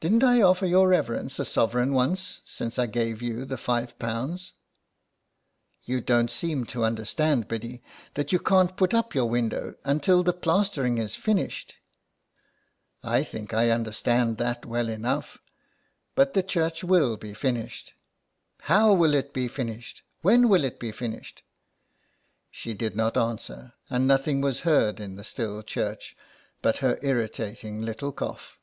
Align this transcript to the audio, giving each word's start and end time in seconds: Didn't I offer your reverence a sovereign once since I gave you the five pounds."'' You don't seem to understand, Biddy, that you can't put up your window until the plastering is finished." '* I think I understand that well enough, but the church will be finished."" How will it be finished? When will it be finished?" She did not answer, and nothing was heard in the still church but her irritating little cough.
Didn't 0.10 0.24
I 0.24 0.40
offer 0.40 0.64
your 0.64 0.88
reverence 0.88 1.38
a 1.38 1.44
sovereign 1.44 1.92
once 1.92 2.40
since 2.46 2.78
I 2.78 2.86
gave 2.86 3.20
you 3.20 3.44
the 3.44 3.58
five 3.58 3.98
pounds."'' 3.98 4.54
You 5.84 6.00
don't 6.00 6.30
seem 6.30 6.64
to 6.68 6.84
understand, 6.84 7.48
Biddy, 7.48 7.82
that 8.14 8.32
you 8.32 8.38
can't 8.38 8.78
put 8.78 8.94
up 8.94 9.14
your 9.14 9.26
window 9.26 9.74
until 9.84 10.22
the 10.22 10.32
plastering 10.32 10.96
is 10.96 11.16
finished." 11.16 11.76
'* 12.42 13.02
I 13.14 13.22
think 13.22 13.52
I 13.52 13.68
understand 13.68 14.38
that 14.38 14.64
well 14.64 14.88
enough, 14.88 15.36
but 16.14 16.32
the 16.32 16.42
church 16.42 16.82
will 16.82 17.18
be 17.18 17.34
finished."" 17.34 17.92
How 18.70 18.94
will 18.94 19.12
it 19.12 19.34
be 19.34 19.48
finished? 19.48 20.02
When 20.22 20.48
will 20.48 20.64
it 20.64 20.80
be 20.80 20.92
finished?" 20.92 21.42
She 22.50 22.72
did 22.72 22.96
not 22.96 23.18
answer, 23.18 23.74
and 23.90 24.08
nothing 24.08 24.40
was 24.40 24.60
heard 24.60 24.98
in 24.98 25.16
the 25.16 25.24
still 25.24 25.62
church 25.62 26.16
but 26.62 26.78
her 26.78 26.98
irritating 27.02 27.82
little 27.82 28.12
cough. 28.12 28.56